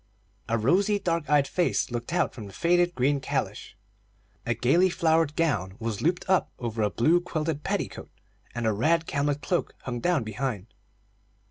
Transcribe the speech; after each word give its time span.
A 0.49 0.57
rosy, 0.57 0.97
dark 0.97 1.29
eyed 1.29 1.47
face 1.47 1.91
looked 1.91 2.11
out 2.11 2.33
from 2.33 2.47
the 2.47 2.53
faded 2.53 2.95
green 2.95 3.19
calash, 3.19 3.77
a 4.47 4.55
gayly 4.55 4.89
flowered 4.89 5.35
gown 5.35 5.75
was 5.77 6.01
looped 6.01 6.27
up 6.27 6.51
over 6.57 6.81
a 6.81 6.89
blue 6.89 7.21
quilted 7.21 7.63
petticoat, 7.63 8.09
and 8.55 8.65
a 8.65 8.73
red 8.73 9.05
camlet 9.05 9.43
cloak 9.43 9.75
hung 9.83 9.99
down 9.99 10.23
behind. 10.23 10.73